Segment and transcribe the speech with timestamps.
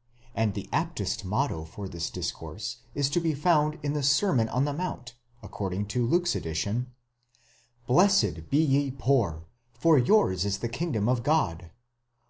[0.00, 0.02] ®
[0.34, 4.64] and the aptest motto for this discourse is to be found in the Sermon on
[4.64, 6.90] the Mount, according to Luke's edition:
[7.86, 9.44] Blessed be ye poor,
[9.82, 11.68] Jor yours ts the kingdom of God!